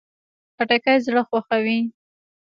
[0.55, 1.79] خټکی زړه خوښوي.